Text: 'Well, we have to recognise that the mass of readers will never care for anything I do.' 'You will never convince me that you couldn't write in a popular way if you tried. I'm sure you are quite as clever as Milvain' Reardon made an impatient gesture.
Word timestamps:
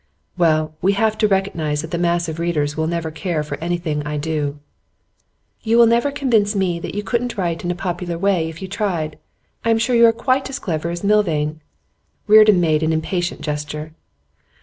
'Well, 0.35 0.73
we 0.81 0.93
have 0.93 1.15
to 1.19 1.27
recognise 1.27 1.83
that 1.83 1.91
the 1.91 1.99
mass 1.99 2.27
of 2.27 2.39
readers 2.39 2.75
will 2.75 2.87
never 2.87 3.11
care 3.11 3.43
for 3.43 3.59
anything 3.59 4.01
I 4.01 4.17
do.' 4.17 4.57
'You 5.61 5.77
will 5.77 5.85
never 5.85 6.11
convince 6.11 6.55
me 6.55 6.79
that 6.79 6.95
you 6.95 7.03
couldn't 7.03 7.37
write 7.37 7.63
in 7.63 7.69
a 7.69 7.75
popular 7.75 8.17
way 8.17 8.49
if 8.49 8.63
you 8.63 8.67
tried. 8.67 9.19
I'm 9.63 9.77
sure 9.77 9.95
you 9.95 10.07
are 10.07 10.11
quite 10.11 10.49
as 10.49 10.57
clever 10.57 10.89
as 10.89 11.03
Milvain' 11.03 11.61
Reardon 12.27 12.59
made 12.59 12.81
an 12.81 12.91
impatient 12.93 13.41
gesture. 13.41 13.93